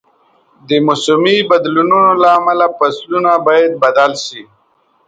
د 0.67 0.69
موسمي 0.87 1.37
بدلونونو 1.49 2.11
له 2.21 2.29
امله 2.39 2.65
فصلونه 2.77 3.31
باید 3.47 3.71
بدل 3.83 4.11
شي. 4.25 4.43